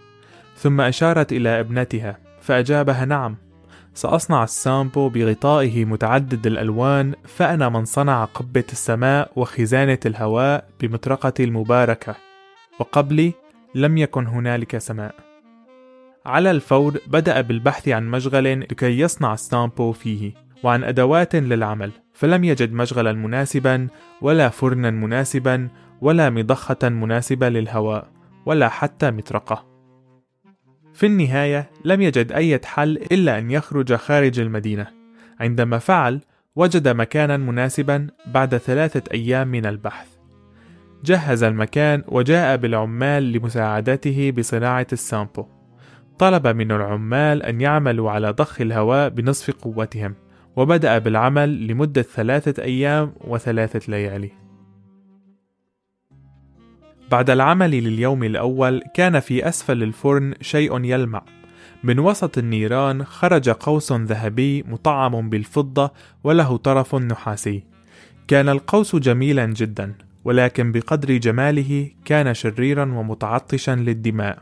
ثم 0.56 0.80
أشارت 0.80 1.32
إلى 1.32 1.60
ابنتها 1.60 2.18
فأجابها 2.40 3.04
نعم 3.04 3.36
سأصنع 3.94 4.44
السامبو 4.44 5.08
بغطائه 5.08 5.84
متعدد 5.84 6.46
الألوان 6.46 7.14
فأنا 7.24 7.68
من 7.68 7.84
صنع 7.84 8.24
قبة 8.24 8.64
السماء 8.72 9.30
وخزانة 9.36 9.98
الهواء 10.06 10.68
بمطرقتي 10.80 11.44
المباركة 11.44 12.14
وقبلي 12.80 13.32
لم 13.74 13.98
يكن 13.98 14.26
هنالك 14.26 14.78
سماء 14.78 15.14
على 16.26 16.50
الفور 16.50 16.98
بدأ 17.06 17.40
بالبحث 17.40 17.88
عن 17.88 18.10
مشغل 18.10 18.60
لكي 18.60 19.00
يصنع 19.00 19.34
السامبو 19.34 19.92
فيه 19.92 20.32
وعن 20.62 20.84
أدوات 20.84 21.36
للعمل 21.36 21.92
فلم 22.12 22.44
يجد 22.44 22.72
مشغلا 22.72 23.12
مناسبا 23.12 23.88
ولا 24.22 24.48
فرنا 24.48 24.90
مناسبا 24.90 25.68
ولا 26.00 26.30
مضخة 26.30 26.88
مناسبة 26.88 27.48
للهواء 27.48 28.08
ولا 28.46 28.68
حتى 28.68 29.10
مطرقة. 29.10 29.73
في 30.94 31.06
النهاية 31.06 31.70
لم 31.84 32.00
يجد 32.00 32.32
أي 32.32 32.60
حل 32.64 32.96
إلا 33.12 33.38
أن 33.38 33.50
يخرج 33.50 33.94
خارج 33.94 34.40
المدينة. 34.40 34.86
عندما 35.40 35.78
فعل 35.78 36.20
وجد 36.56 36.88
مكانا 36.88 37.36
مناسبا 37.36 38.06
بعد 38.26 38.56
ثلاثة 38.56 39.02
أيام 39.14 39.48
من 39.48 39.66
البحث. 39.66 40.08
جهز 41.04 41.42
المكان 41.42 42.02
وجاء 42.08 42.56
بالعمال 42.56 43.32
لمساعدته 43.32 44.30
بصناعة 44.30 44.86
السامبو. 44.92 45.46
طلب 46.18 46.46
من 46.46 46.72
العمال 46.72 47.42
أن 47.42 47.60
يعملوا 47.60 48.10
على 48.10 48.30
ضخ 48.30 48.60
الهواء 48.60 49.08
بنصف 49.08 49.50
قوتهم، 49.50 50.14
وبدأ 50.56 50.98
بالعمل 50.98 51.66
لمدة 51.66 52.02
ثلاثة 52.02 52.62
أيام 52.62 53.12
وثلاثة 53.20 53.92
ليالي. 53.92 54.43
بعد 57.10 57.30
العمل 57.30 57.70
لليوم 57.70 58.24
الأول 58.24 58.82
كان 58.94 59.20
في 59.20 59.48
أسفل 59.48 59.82
الفرن 59.82 60.34
شيء 60.40 60.84
يلمع. 60.84 61.22
من 61.82 61.98
وسط 61.98 62.38
النيران 62.38 63.04
خرج 63.04 63.50
قوس 63.50 63.92
ذهبي 63.92 64.62
مطعم 64.62 65.30
بالفضة 65.30 65.92
وله 66.24 66.56
طرف 66.56 66.94
نحاسي. 66.94 67.64
كان 68.28 68.48
القوس 68.48 68.96
جميلا 68.96 69.46
جدا 69.46 69.94
ولكن 70.24 70.72
بقدر 70.72 71.16
جماله 71.16 71.90
كان 72.04 72.34
شريرا 72.34 72.84
ومتعطشا 72.84 73.70
للدماء. 73.70 74.38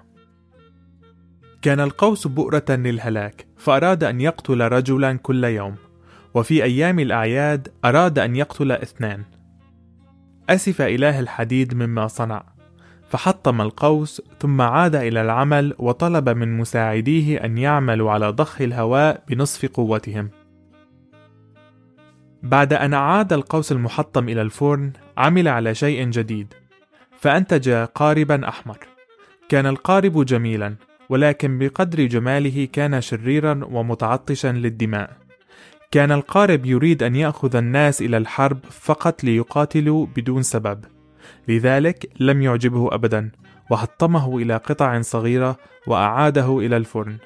كان 1.62 1.80
القوس 1.80 2.26
بؤرة 2.26 2.64
للهلاك 2.70 3.46
فأراد 3.56 4.04
أن 4.04 4.20
يقتل 4.20 4.60
رجلا 4.60 5.12
كل 5.12 5.44
يوم. 5.44 5.74
وفي 6.34 6.64
أيام 6.64 6.98
الأعياد 6.98 7.68
أراد 7.84 8.18
أن 8.18 8.36
يقتل 8.36 8.72
اثنان. 8.72 9.22
أسف 10.50 10.82
إله 10.82 11.20
الحديد 11.20 11.74
مما 11.74 12.06
صنع. 12.06 12.51
فحطم 13.12 13.60
القوس 13.60 14.22
ثم 14.40 14.60
عاد 14.60 14.94
إلى 14.94 15.22
العمل 15.22 15.74
وطلب 15.78 16.28
من 16.28 16.58
مساعديه 16.58 17.44
أن 17.44 17.58
يعملوا 17.58 18.10
على 18.10 18.28
ضخ 18.28 18.60
الهواء 18.60 19.22
بنصف 19.28 19.66
قوتهم. 19.66 20.30
بعد 22.42 22.72
أن 22.72 22.94
أعاد 22.94 23.32
القوس 23.32 23.72
المحطم 23.72 24.28
إلى 24.28 24.42
الفرن 24.42 24.92
عمل 25.16 25.48
على 25.48 25.74
شيء 25.74 26.04
جديد 26.10 26.54
فأنتج 27.18 27.70
قاربا 27.70 28.48
أحمر. 28.48 28.78
كان 29.48 29.66
القارب 29.66 30.24
جميلا 30.24 30.74
ولكن 31.08 31.58
بقدر 31.58 32.06
جماله 32.06 32.68
كان 32.72 33.00
شريرا 33.00 33.60
ومتعطشا 33.64 34.52
للدماء. 34.52 35.16
كان 35.90 36.12
القارب 36.12 36.66
يريد 36.66 37.02
أن 37.02 37.16
يأخذ 37.16 37.56
الناس 37.56 38.02
إلى 38.02 38.16
الحرب 38.16 38.58
فقط 38.70 39.24
ليقاتلوا 39.24 40.06
بدون 40.16 40.42
سبب. 40.42 40.84
لذلك 41.48 42.10
لم 42.20 42.42
يعجبه 42.42 42.94
أبدا 42.94 43.30
وحطمه 43.70 44.38
إلى 44.38 44.56
قطع 44.56 45.00
صغيرة 45.00 45.56
وأعاده 45.86 46.58
إلى 46.58 46.76
الفرن. 46.76 47.16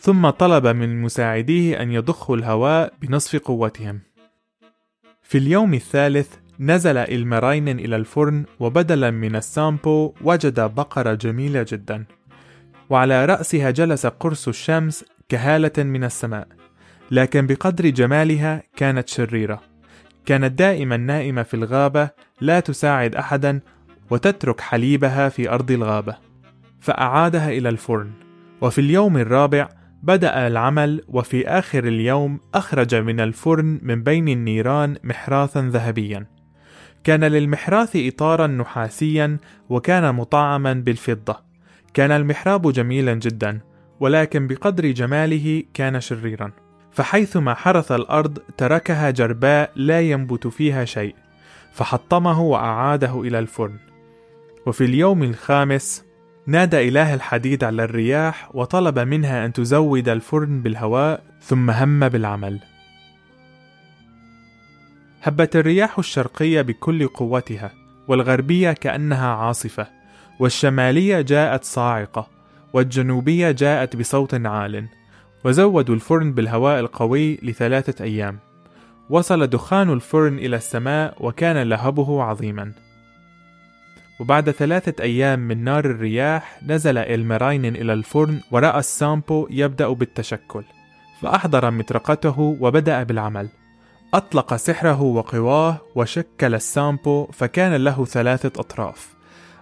ثم 0.00 0.30
طلب 0.30 0.66
من 0.66 1.02
مساعديه 1.02 1.82
أن 1.82 1.92
يضخوا 1.92 2.36
الهواء 2.36 2.92
بنصف 3.02 3.36
قوتهم. 3.36 4.00
في 5.22 5.38
اليوم 5.38 5.74
الثالث 5.74 6.34
نزل 6.60 6.96
إلمراين 6.96 7.68
إلى 7.68 7.96
الفرن 7.96 8.44
وبدلا 8.60 9.10
من 9.10 9.36
السامبو 9.36 10.14
وجد 10.20 10.60
بقرة 10.60 11.14
جميلة 11.14 11.66
جدا 11.68 12.04
وعلى 12.90 13.24
رأسها 13.24 13.70
جلس 13.70 14.06
قرص 14.06 14.48
الشمس 14.48 15.04
كهالة 15.28 15.82
من 15.84 16.04
السماء 16.04 16.48
لكن 17.10 17.46
بقدر 17.46 17.88
جمالها 17.88 18.62
كانت 18.76 19.08
شريرة. 19.08 19.75
كانت 20.26 20.58
دائما 20.58 20.96
نائمة 20.96 21.42
في 21.42 21.54
الغابة 21.54 22.10
لا 22.40 22.60
تساعد 22.60 23.14
أحدا 23.14 23.60
وتترك 24.10 24.60
حليبها 24.60 25.28
في 25.28 25.50
أرض 25.50 25.70
الغابة. 25.70 26.16
فأعادها 26.80 27.50
إلى 27.50 27.68
الفرن. 27.68 28.10
وفي 28.60 28.80
اليوم 28.80 29.16
الرابع 29.16 29.68
بدأ 30.02 30.46
العمل 30.46 31.04
وفي 31.08 31.48
آخر 31.48 31.84
اليوم 31.84 32.40
أخرج 32.54 32.94
من 32.94 33.20
الفرن 33.20 33.80
من 33.82 34.02
بين 34.02 34.28
النيران 34.28 34.96
محراثا 35.04 35.70
ذهبيا. 35.72 36.26
كان 37.04 37.24
للمحراث 37.24 37.96
إطارا 37.96 38.46
نحاسيا 38.46 39.38
وكان 39.68 40.14
مطعما 40.14 40.72
بالفضة. 40.72 41.36
كان 41.94 42.10
المحراب 42.10 42.72
جميلا 42.72 43.14
جدا 43.14 43.60
ولكن 44.00 44.46
بقدر 44.46 44.90
جماله 44.90 45.62
كان 45.74 46.00
شريرا. 46.00 46.65
فحيثما 46.96 47.54
حرث 47.54 47.92
الأرض 47.92 48.38
تركها 48.56 49.10
جرباء 49.10 49.70
لا 49.76 50.00
ينبت 50.00 50.46
فيها 50.46 50.84
شيء 50.84 51.14
فحطمه 51.72 52.40
وأعاده 52.40 53.20
إلى 53.20 53.38
الفرن. 53.38 53.76
وفي 54.66 54.84
اليوم 54.84 55.22
الخامس 55.22 56.04
نادى 56.46 56.88
إله 56.88 57.14
الحديد 57.14 57.64
على 57.64 57.84
الرياح 57.84 58.50
وطلب 58.54 58.98
منها 58.98 59.46
أن 59.46 59.52
تزود 59.52 60.08
الفرن 60.08 60.62
بالهواء 60.62 61.22
ثم 61.40 61.70
هم 61.70 62.08
بالعمل. 62.08 62.60
هبت 65.22 65.56
الرياح 65.56 65.98
الشرقية 65.98 66.62
بكل 66.62 67.06
قوتها 67.08 67.72
والغربية 68.08 68.72
كأنها 68.72 69.28
عاصفة 69.28 69.86
والشمالية 70.40 71.20
جاءت 71.20 71.64
صاعقة 71.64 72.28
والجنوبية 72.72 73.50
جاءت 73.50 73.96
بصوت 73.96 74.34
عال. 74.46 74.88
وزودوا 75.46 75.94
الفرن 75.94 76.32
بالهواء 76.32 76.80
القوي 76.80 77.38
لثلاثة 77.42 78.04
أيام. 78.04 78.38
وصل 79.10 79.46
دخان 79.46 79.92
الفرن 79.92 80.38
إلى 80.38 80.56
السماء 80.56 81.14
وكان 81.20 81.62
لهبه 81.62 82.22
عظيما. 82.22 82.72
وبعد 84.20 84.50
ثلاثة 84.50 85.02
أيام 85.02 85.38
من 85.38 85.64
نار 85.64 85.84
الرياح 85.84 86.60
نزل 86.62 86.98
إلمراين 86.98 87.64
إلى 87.64 87.92
الفرن 87.92 88.40
ورأى 88.50 88.78
السامبو 88.78 89.48
يبدأ 89.50 89.88
بالتشكل 89.88 90.64
فأحضر 91.22 91.70
مطرقته 91.70 92.56
وبدأ 92.60 93.02
بالعمل. 93.02 93.48
أطلق 94.14 94.56
سحره 94.56 95.02
وقواه 95.02 95.78
وشكل 95.94 96.54
السامبو 96.54 97.26
فكان 97.26 97.74
له 97.74 98.04
ثلاثة 98.04 98.60
أطراف. 98.60 99.14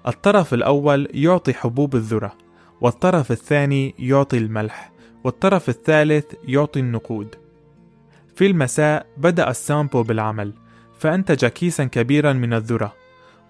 الطرف 0.08 0.54
الأول 0.54 1.08
يعطي 1.14 1.54
حبوب 1.54 1.94
الذرة 1.94 2.32
والطرف 2.80 3.32
الثاني 3.32 3.94
يعطي 3.98 4.38
الملح. 4.38 4.93
والطرف 5.24 5.68
الثالث 5.68 6.24
يعطي 6.44 6.80
النقود. 6.80 7.34
في 8.34 8.46
المساء 8.46 9.06
بدأ 9.16 9.50
السامبو 9.50 10.02
بالعمل 10.02 10.52
فأنتج 10.98 11.46
كيسا 11.46 11.84
كبيرا 11.84 12.32
من 12.32 12.54
الذرة 12.54 12.94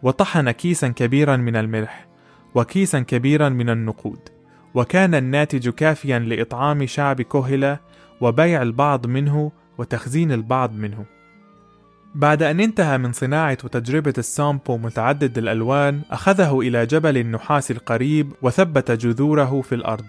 وطحن 0.03 0.51
كيسا 0.51 0.89
كبيرا 0.89 1.37
من 1.37 1.57
الملح 1.57 2.07
وكيسا 2.55 3.01
كبيرا 3.01 3.49
من 3.49 3.71
النقود 3.71 4.19
وكان 4.75 5.15
الناتج 5.15 5.69
كافيا 5.69 6.19
لإطعام 6.19 6.87
شعب 6.87 7.23
كوهلة 7.23 7.79
وبيع 8.21 8.63
البعض 8.63 9.07
منه 9.07 9.53
وتخزين 9.79 10.33
البعض 10.33 10.73
منه. 10.73 11.05
بعد 12.15 12.43
أن 12.43 12.61
انتهى 12.61 12.99
من 12.99 13.13
صناعة 13.13 13.59
وتجربة 13.65 14.15
السامبو 14.19 14.77
متعدد 14.77 15.39
الألوان 15.39 16.03
أخذه 16.11 16.61
إلى 16.61 16.87
جبل 16.87 17.19
النحاس 17.19 17.71
القريب 17.71 18.33
وثبت 18.43 18.91
جذوره 18.91 19.61
في 19.61 19.75
الأرض. 19.75 20.07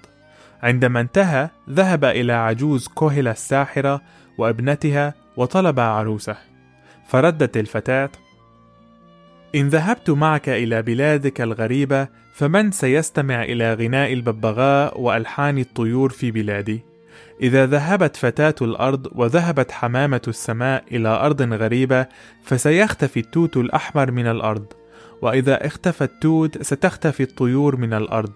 عندما 0.66 1.02
انتهى 1.02 1.50
ذهب 1.70 2.06
إلى 2.06 2.34
عجوز 2.34 2.88
كوهلة 2.88 3.32
الساحرة 3.32 4.02
وابنتها 4.38 5.14
وطلب 5.38 5.80
عروسه 5.80 6.38
فردت 7.08 7.58
الفتاة 7.58 8.10
إن 9.56 9.70
ذهبت 9.70 10.10
معك 10.10 10.50
إلى 10.50 10.82
بلادك 10.82 11.42
الغريبة 11.42 12.08
فمن 12.34 12.72
سيستمع 12.72 13.44
إلى 13.44 13.74
غناء 13.74 14.14
الببغاء 14.14 15.02
وألحان 15.02 15.58
الطيور 15.58 16.10
في 16.10 16.32
بلادي؟ 16.32 16.82
إذا 17.42 17.66
ذهبت 17.66 18.16
فتاة 18.16 18.56
الأرض 18.62 19.08
وذهبت 19.12 19.72
حمامة 19.72 20.22
السماء 20.28 20.84
إلى 20.92 21.10
أرض 21.10 21.42
غريبة 21.54 22.06
فسيختفي 22.44 23.20
التوت 23.20 23.58
الأحمر 23.58 24.12
من 24.12 24.28
الأرض، 24.28 24.66
وإذا 25.22 25.68
اختفى 25.68 26.04
التوت 26.04 26.62
ستختفي 26.62 27.24
الطيور 27.24 27.76
من 27.76 27.94
الأرض. 27.94 28.32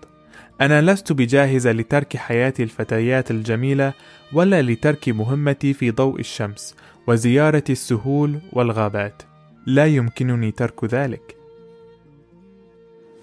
أنا 0.62 0.82
لست 0.82 1.12
بجاهزة 1.12 1.72
لترك 1.72 2.18
حياة 2.18 2.54
الفتيات 2.60 3.32
الجميلة 3.32 3.94
ولا 4.34 4.62
لترك 4.62 5.10
مهمتي 5.10 5.74
في 5.74 5.92
ضوء 5.92 6.20
الشمس 6.20 6.76
وزيارة 7.08 7.64
السهول 7.70 8.40
والغابات. 8.54 9.24
لا 9.66 9.86
يمكنني 9.86 10.52
ترك 10.52 10.86
ذلك. 10.86 11.36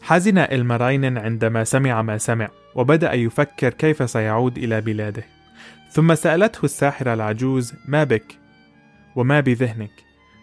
حزن 0.03 0.39
المراين 0.39 1.19
عندما 1.19 1.65
سمع 1.65 2.03
ما 2.03 2.19
سمع، 2.19 2.49
وبدأ 2.75 3.13
يفكر 3.13 3.71
كيف 3.71 4.11
سيعود 4.11 4.59
إلى 4.59 4.81
بلاده. 4.81 5.25
ثم 5.91 6.15
سألته 6.15 6.65
الساحرة 6.65 7.15
العجوز: 7.15 7.75
ما 7.89 8.05
بك؟ 8.05 8.39
وما 9.17 9.41
بذهنك؟ 9.41 9.91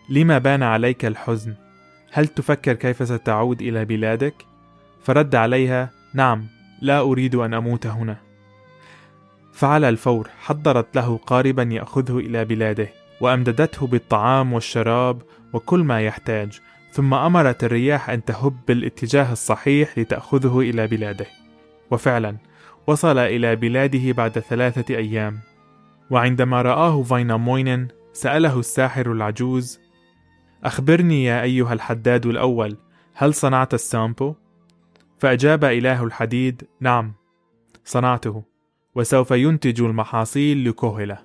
لما 0.09 0.37
بان 0.37 0.63
عليك 0.63 1.05
الحزن؟ 1.05 1.53
هل 2.11 2.27
تفكر 2.27 2.73
كيف 2.73 3.07
ستعود 3.07 3.61
إلى 3.61 3.85
بلادك؟ 3.85 4.35
فرد 5.03 5.35
عليها: 5.35 5.89
نعم، 6.13 6.47
لا 6.83 6.99
أريد 6.99 7.35
أن 7.35 7.53
أموت 7.53 7.87
هنا. 7.87 8.17
فعلى 9.53 9.89
الفور 9.89 10.29
حضرت 10.39 10.95
له 10.95 11.17
قاربا 11.17 11.63
يأخذه 11.63 12.17
إلى 12.17 12.45
بلاده، 12.45 12.87
وأمددته 13.21 13.87
بالطعام 13.87 14.53
والشراب 14.53 15.21
وكل 15.53 15.83
ما 15.83 16.01
يحتاج، 16.01 16.59
ثم 16.91 17.13
أمرت 17.13 17.63
الرياح 17.63 18.09
أن 18.09 18.25
تهب 18.25 18.55
بالاتجاه 18.67 19.31
الصحيح 19.31 19.97
لتأخذه 19.97 20.59
إلى 20.59 20.87
بلاده. 20.87 21.25
وفعلا، 21.91 22.37
وصل 22.87 23.17
إلى 23.17 23.55
بلاده 23.55 24.11
بعد 24.11 24.39
ثلاثة 24.39 24.95
أيام، 24.95 25.39
وعندما 26.09 26.61
رآه 26.61 27.03
فايناموينن 27.03 27.87
سأله 28.13 28.59
الساحر 28.59 29.11
العجوز: 29.11 29.79
أخبرني 30.63 31.23
يا 31.23 31.41
أيها 31.41 31.73
الحداد 31.73 32.25
الأول، 32.25 32.77
هل 33.13 33.33
صنعت 33.33 33.73
السامبو؟ 33.73 34.35
فأجاب 35.23 35.63
إله 35.63 36.03
الحديد: 36.03 36.67
نعم، 36.79 37.13
صنعته، 37.85 38.43
وسوف 38.95 39.31
ينتج 39.31 39.81
المحاصيل 39.81 40.69
لكوهلة. 40.69 41.17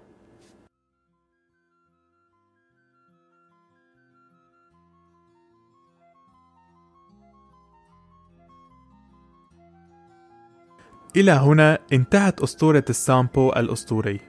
إلى 11.16 11.32
هنا 11.32 11.78
انتهت 11.92 12.40
أسطورة 12.40 12.84
السامبو 12.90 13.50
الأسطوري. 13.50 14.20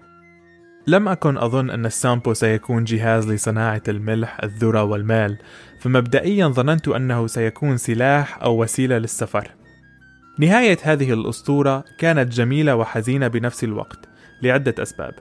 لم 0.87 1.07
أكن 1.07 1.37
أظن 1.37 1.69
أن 1.69 1.85
السامبو 1.85 2.33
سيكون 2.33 2.83
جهاز 2.83 3.31
لصناعة 3.31 3.83
الملح، 3.87 4.43
الذرة 4.43 4.83
والمال، 4.83 5.37
فمبدئيا 5.79 6.47
ظننت 6.47 6.87
أنه 6.87 7.27
سيكون 7.27 7.77
سلاح 7.77 8.43
أو 8.43 8.63
وسيلة 8.63 8.97
للسفر. 8.97 9.58
نهاية 10.39 10.77
هذه 10.83 11.13
الأسطورة 11.13 11.83
كانت 11.97 12.33
جميلة 12.33 12.75
وحزينة 12.75 13.27
بنفس 13.27 13.63
الوقت 13.63 14.09
لعدة 14.41 14.75
أسباب. 14.79 15.13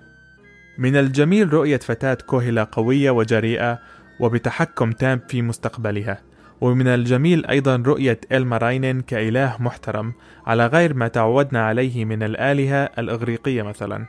من 0.79 0.97
الجميل 0.97 1.53
رؤية 1.53 1.77
فتاة 1.77 2.19
كوهلة 2.27 2.67
قوية 2.73 3.11
وجريئة 3.11 3.79
وبتحكم 4.21 4.93
تام 4.93 5.21
في 5.29 5.43
مستقبلها، 5.43 6.21
ومن 6.61 6.87
الجميل 6.87 7.47
أيضا 7.47 7.77
رؤية 7.77 8.21
إلماراينن 8.33 9.01
كإله 9.01 9.57
محترم 9.61 10.13
على 10.47 10.67
غير 10.67 10.95
ما 10.95 11.09
تعودنا 11.09 11.67
عليه 11.67 12.05
من 12.05 12.23
الآلهة 12.23 12.91
الإغريقية 12.99 13.63
مثلا. 13.63 14.07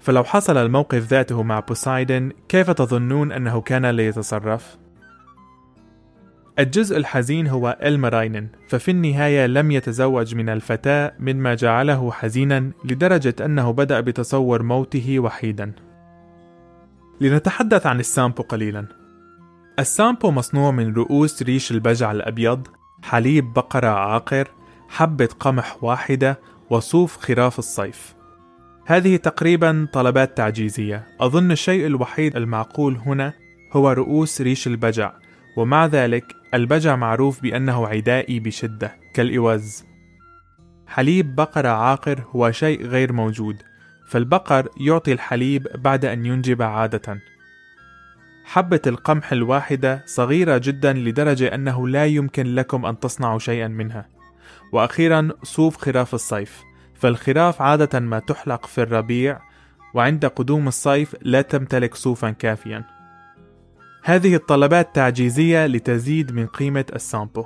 فلو 0.00 0.24
حصل 0.24 0.56
الموقف 0.56 1.06
ذاته 1.06 1.42
مع 1.42 1.60
بوسايدن 1.60 2.32
كيف 2.48 2.70
تظنون 2.70 3.32
أنه 3.32 3.60
كان 3.60 3.86
ليتصرف؟ 3.86 4.76
الجزء 6.58 6.96
الحزين 6.96 7.46
هو 7.46 7.78
إلمراينن 7.82 8.48
ففي 8.68 8.90
النهاية 8.90 9.46
لم 9.46 9.70
يتزوج 9.70 10.34
من 10.34 10.48
الفتاة 10.48 11.12
مما 11.18 11.54
جعله 11.54 12.12
حزينا 12.12 12.70
لدرجة 12.84 13.34
أنه 13.44 13.70
بدأ 13.70 14.00
بتصور 14.00 14.62
موته 14.62 15.18
وحيدا. 15.20 15.72
لنتحدث 17.20 17.86
عن 17.86 18.00
السامبو 18.00 18.42
قليلا. 18.42 18.86
السامبو 19.78 20.30
مصنوع 20.30 20.70
من 20.70 20.94
رؤوس 20.94 21.42
ريش 21.42 21.70
البجع 21.70 22.12
الأبيض 22.12 22.66
حليب 23.02 23.52
بقرة 23.52 23.88
عاقر 23.88 24.48
حبة 24.88 25.28
قمح 25.40 25.84
واحدة 25.84 26.38
وصوف 26.70 27.16
خراف 27.16 27.58
الصيف. 27.58 28.14
هذه 28.86 29.16
تقريبا 29.16 29.88
طلبات 29.92 30.36
تعجيزية. 30.36 31.06
أظن 31.20 31.50
الشيء 31.50 31.86
الوحيد 31.86 32.36
المعقول 32.36 32.96
هنا 32.96 33.32
هو 33.72 33.90
رؤوس 33.90 34.40
ريش 34.40 34.66
البجع. 34.66 35.12
ومع 35.56 35.86
ذلك 35.86 36.36
البجع 36.54 36.96
معروف 36.96 37.42
بأنه 37.42 37.86
عدائي 37.86 38.40
بشدة 38.40 38.96
كالإوز 39.14 39.84
حليب 40.86 41.36
بقرة 41.36 41.68
عاقر 41.68 42.24
هو 42.34 42.50
شيء 42.50 42.86
غير 42.86 43.12
موجود 43.12 43.62
فالبقر 44.06 44.68
يعطي 44.80 45.12
الحليب 45.12 45.68
بعد 45.74 46.04
أن 46.04 46.26
ينجب 46.26 46.62
عادة. 46.62 47.20
حبة 48.44 48.80
القمح 48.86 49.32
الواحدة 49.32 50.02
صغيرة 50.06 50.58
جدا 50.58 50.92
لدرجة 50.92 51.54
أنه 51.54 51.88
لا 51.88 52.06
يمكن 52.06 52.54
لكم 52.54 52.86
أن 52.86 53.00
تصنعوا 53.00 53.38
شيئا 53.38 53.68
منها. 53.68 54.08
وأخيرا 54.72 55.28
صوف 55.42 55.76
خراف 55.76 56.14
الصيف 56.14 56.62
فالخراف 56.94 57.62
عادة 57.62 58.00
ما 58.00 58.18
تحلق 58.18 58.66
في 58.66 58.82
الربيع 58.82 59.40
وعند 59.94 60.26
قدوم 60.26 60.68
الصيف 60.68 61.16
لا 61.22 61.42
تمتلك 61.42 61.94
صوفا 61.94 62.30
كافيا. 62.30 62.95
هذه 64.08 64.34
الطلبات 64.34 64.94
تعجيزية 64.94 65.66
لتزيد 65.66 66.32
من 66.32 66.46
قيمة 66.46 66.84
السامبو. 66.94 67.44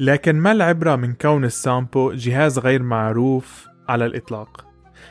لكن 0.00 0.36
ما 0.36 0.52
العبرة 0.52 0.96
من 0.96 1.12
كون 1.12 1.44
السامبو 1.44 2.12
جهاز 2.12 2.58
غير 2.58 2.82
معروف 2.82 3.68
على 3.88 4.06
الإطلاق؟ 4.06 4.66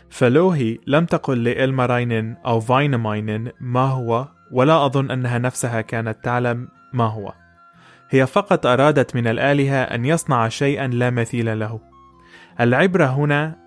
فلوهي 0.10 0.78
لم 0.88 1.06
تقل 1.06 1.44
لإلماراينن 1.44 2.36
أو 2.46 2.60
فاينماينن 2.60 3.52
ما 3.60 3.86
هو 3.86 4.28
ولا 4.52 4.86
أظن 4.86 5.12
أنها 5.12 5.38
نفسها 5.38 5.82
كانت 5.82 6.18
تعلم 6.24 6.68
ما 6.94 7.06
هو. 7.06 7.34
هي 8.10 8.28
فقط 8.28 8.66
أرادت 8.66 9.16
من 9.16 9.28
الآلهة 9.28 9.82
أن 9.82 10.06
يصنع 10.06 10.48
شيئا 10.48 10.88
لا 10.88 11.10
مثيل 11.10 11.60
له. 11.60 11.80
العبرة 12.60 13.06
هنا 13.06 13.61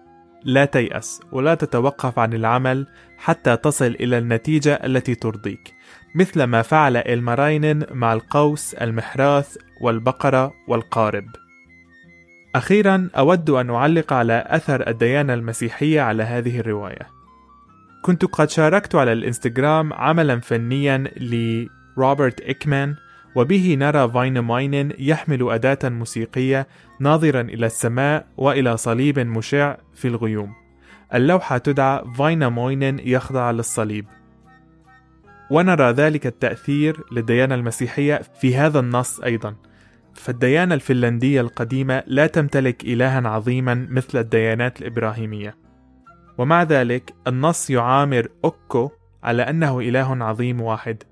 لا 0.44 0.64
تيأس 0.64 1.20
ولا 1.32 1.54
تتوقف 1.54 2.18
عن 2.18 2.32
العمل 2.32 2.86
حتى 3.18 3.56
تصل 3.56 3.86
إلى 4.00 4.18
النتيجة 4.18 4.74
التي 4.74 5.14
ترضيك 5.14 5.74
مثل 6.14 6.44
ما 6.44 6.62
فعل 6.62 6.96
إلماراينن 6.96 7.86
مع 7.90 8.12
القوس 8.12 8.74
المحراث 8.74 9.56
والبقرة 9.80 10.54
والقارب. 10.68 11.26
أخيرا 12.54 13.10
أود 13.16 13.50
أن 13.50 13.70
أعلق 13.70 14.12
على 14.12 14.44
أثر 14.46 14.88
الديانة 14.88 15.34
المسيحية 15.34 16.00
على 16.00 16.22
هذه 16.22 16.60
الرواية. 16.60 17.08
كنت 18.02 18.24
قد 18.24 18.50
شاركت 18.50 18.94
على 18.94 19.12
الإنستغرام 19.12 19.92
عملا 19.92 20.40
فنيا 20.40 21.04
لروبرت 21.16 22.40
إكمان 22.40 22.94
وبه 23.34 23.76
نرى 23.78 24.08
فاينماينن 24.08 24.92
يحمل 24.98 25.50
أداة 25.50 25.78
موسيقية 25.88 26.66
ناظرا 27.00 27.40
إلى 27.40 27.66
السماء 27.66 28.26
وإلى 28.36 28.76
صليب 28.76 29.18
مشع 29.18 29.76
في 29.94 30.08
الغيوم. 30.08 30.52
اللوحة 31.14 31.58
تدعى 31.58 32.04
فاينماينن 32.14 32.98
يخضع 32.98 33.50
للصليب. 33.50 34.06
ونرى 35.50 35.90
ذلك 35.90 36.26
التأثير 36.26 37.00
للديانة 37.12 37.54
المسيحية 37.54 38.22
في 38.40 38.56
هذا 38.56 38.80
النص 38.80 39.20
أيضا. 39.20 39.54
فالديانة 40.14 40.74
الفنلندية 40.74 41.40
القديمة 41.40 42.02
لا 42.06 42.26
تمتلك 42.26 42.84
إلها 42.84 43.28
عظيما 43.28 43.86
مثل 43.90 44.18
الديانات 44.18 44.80
الإبراهيمية. 44.80 45.56
ومع 46.38 46.62
ذلك 46.62 47.14
النص 47.26 47.70
يعامل 47.70 48.28
أوكو 48.44 48.90
على 49.22 49.42
أنه 49.42 49.80
إله 49.80 50.24
عظيم 50.24 50.60
واحد. 50.60 51.02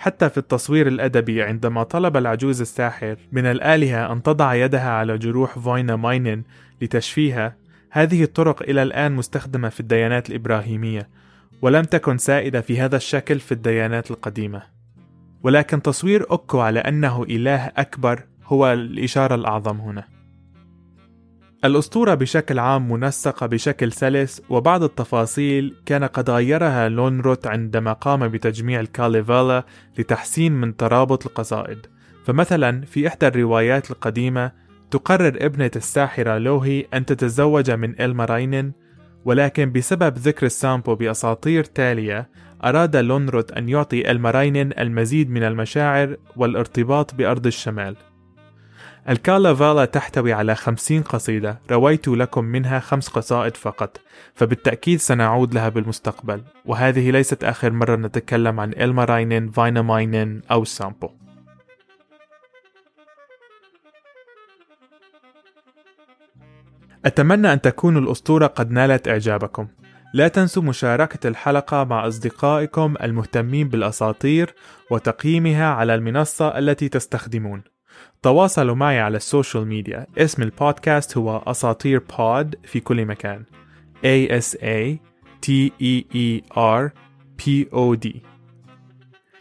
حتى 0.00 0.30
في 0.30 0.38
التصوير 0.38 0.86
الأدبي 0.88 1.42
عندما 1.42 1.82
طلب 1.82 2.16
العجوز 2.16 2.60
الساحر 2.60 3.16
من 3.32 3.46
الآلهة 3.46 4.12
أن 4.12 4.22
تضع 4.22 4.54
يدها 4.54 4.90
على 4.90 5.18
جروح 5.18 5.58
فاينا 5.58 5.96
ماينن 5.96 6.42
لتشفيها 6.82 7.56
هذه 7.90 8.22
الطرق 8.22 8.62
إلى 8.62 8.82
الآن 8.82 9.12
مستخدمة 9.12 9.68
في 9.68 9.80
الديانات 9.80 10.30
الإبراهيمية 10.30 11.08
ولم 11.62 11.84
تكن 11.84 12.18
سائدة 12.18 12.60
في 12.60 12.80
هذا 12.80 12.96
الشكل 12.96 13.40
في 13.40 13.52
الديانات 13.52 14.10
القديمة. 14.10 14.62
ولكن 15.42 15.82
تصوير 15.82 16.30
أوكو 16.30 16.60
على 16.60 16.80
أنه 16.80 17.22
إله 17.22 17.66
أكبر 17.76 18.22
هو 18.44 18.72
الإشارة 18.72 19.34
الأعظم 19.34 19.76
هنا. 19.80 20.04
الأسطورة 21.64 22.14
بشكل 22.14 22.58
عام 22.58 22.92
منسقة 22.92 23.46
بشكل 23.46 23.92
سلس 23.92 24.42
وبعض 24.48 24.82
التفاصيل 24.82 25.74
كان 25.86 26.04
قد 26.04 26.30
غيرها 26.30 26.88
لونروت 26.88 27.46
عندما 27.46 27.92
قام 27.92 28.28
بتجميع 28.28 28.80
الكاليفالا 28.80 29.64
لتحسين 29.98 30.52
من 30.52 30.76
ترابط 30.76 31.26
القصائد. 31.26 31.86
فمثلا 32.24 32.80
في 32.80 33.08
إحدى 33.08 33.26
الروايات 33.26 33.90
القديمة 33.90 34.52
تقرر 34.90 35.36
ابنة 35.40 35.70
الساحرة 35.76 36.38
لوهي 36.38 36.86
أن 36.94 37.06
تتزوج 37.06 37.70
من 37.70 38.00
إلماراينن 38.00 38.72
ولكن 39.24 39.72
بسبب 39.72 40.18
ذكر 40.18 40.46
السامبو 40.46 40.94
بأساطير 40.94 41.64
تالية 41.64 42.28
أراد 42.64 42.96
لونروت 42.96 43.52
أن 43.52 43.68
يعطي 43.68 44.10
إلماراينن 44.10 44.72
المزيد 44.78 45.30
من 45.30 45.42
المشاعر 45.42 46.16
والارتباط 46.36 47.14
بأرض 47.14 47.46
الشمال. 47.46 47.96
الكالافالا 49.08 49.84
تحتوي 49.84 50.32
على 50.32 50.54
خمسين 50.54 51.02
قصيدة 51.02 51.58
رويت 51.70 52.08
لكم 52.08 52.44
منها 52.44 52.80
خمس 52.80 53.08
قصائد 53.08 53.56
فقط 53.56 54.00
فبالتأكيد 54.34 54.98
سنعود 54.98 55.54
لها 55.54 55.68
بالمستقبل. 55.68 56.42
وهذه 56.64 57.10
ليست 57.10 57.44
آخر 57.44 57.70
مرة 57.70 57.96
نتكلم 57.96 58.60
عن 58.60 58.72
إلماراينين 58.72 59.50
فايناماينين 59.50 60.42
أو 60.50 60.64
سامبو. 60.64 61.10
أتمنى 67.04 67.52
أن 67.52 67.60
تكون 67.60 67.96
الأسطورة 67.96 68.46
قد 68.46 68.70
نالت 68.70 69.08
إعجابكم. 69.08 69.68
لا 70.14 70.28
تنسوا 70.28 70.62
مشاركة 70.62 71.28
الحلقة 71.28 71.84
مع 71.84 72.06
أصدقائكم 72.06 72.94
المهتمين 73.02 73.68
بالأساطير 73.68 74.54
وتقييمها 74.90 75.66
على 75.66 75.94
المنصة 75.94 76.58
التي 76.58 76.88
تستخدمون. 76.88 77.69
تواصلوا 78.22 78.74
معي 78.74 79.00
على 79.00 79.16
ال 79.16 79.23
social 79.23 79.66
media. 79.66 80.06
اسم 80.18 80.42
البودكاست 80.42 81.16
هو 81.16 81.42
أساطير 81.46 82.02
pod 82.18 82.56
في 82.64 82.80
كل 82.80 83.06
مكان. 83.06 83.44
A 84.04 84.42
S 84.42 84.56
A 84.56 84.98
T 85.46 85.70
E 85.82 86.04
E 86.14 86.42
R 86.56 86.90
P 87.42 87.64
O 87.72 87.96
D. 88.06 88.08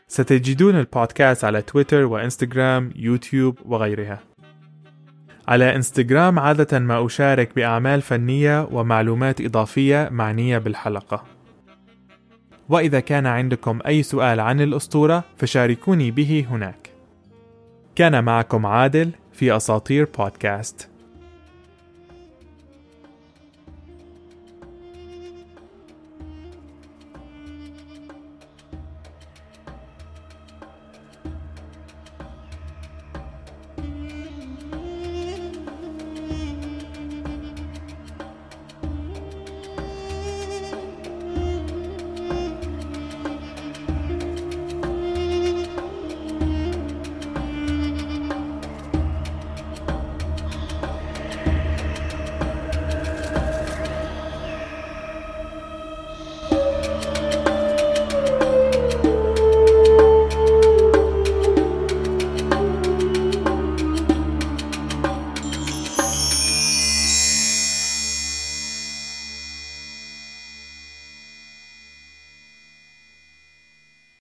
ستجدون 0.07 0.75
البودكاست 0.75 1.45
على 1.45 1.61
تويتر 1.61 2.05
وإنستغرام 2.05 2.91
يوتيوب 2.95 3.57
وغيرها. 3.65 4.19
على 5.47 5.75
إنستغرام 5.75 6.39
عادة 6.39 6.79
ما 6.79 7.05
أشارك 7.05 7.55
بأعمال 7.55 8.01
فنية 8.01 8.67
ومعلومات 8.71 9.41
إضافية 9.41 10.09
معنية 10.11 10.57
بالحلقة. 10.57 11.23
وإذا 12.69 12.99
كان 12.99 13.25
عندكم 13.25 13.79
أي 13.87 14.03
سؤال 14.03 14.39
عن 14.39 14.61
الأسطورة 14.61 15.23
فشاركوني 15.37 16.11
به 16.11 16.45
هناك. 16.49 16.89
كان 17.95 18.23
معكم 18.23 18.65
عادل 18.65 19.11
في 19.33 19.55
أساطير 19.55 20.07
بودكاست. 20.17 20.89